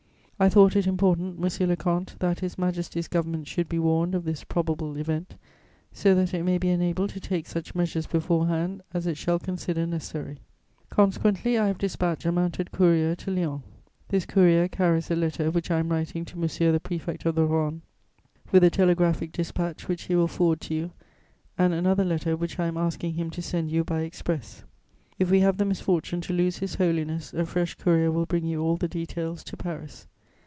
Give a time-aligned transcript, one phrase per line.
[0.41, 4.23] I thought it important, monsieur le comte, that His Majesty's Government should be warned of
[4.25, 5.35] this probable event,
[5.91, 9.85] so that it may be enabled to take such measures beforehand as it shall consider
[9.85, 10.39] necessary.
[10.89, 13.61] Consequently, I have dispatched a mounted courier to Lyons.
[14.07, 17.47] This courier carries a letter which I am writing to Monsieur the Prefect of the
[17.47, 17.81] Rhône,
[18.51, 20.91] with a telegraphic dispatch which he will forward to you,
[21.55, 24.63] and another letter which I am asking him to send you by express.
[25.19, 28.59] If we have the misfortune to lose His Holiness, a fresh courier will bring you
[28.63, 30.07] all the details to Paris.